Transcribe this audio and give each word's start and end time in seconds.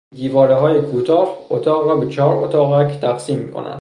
دیوارههای 0.15 0.81
کوتاه 0.81 1.37
اتاق 1.49 1.87
را 1.87 1.95
به 1.95 2.07
چهار 2.09 2.35
اتاقک 2.43 2.99
تقسیم 3.01 3.39
میکند. 3.39 3.67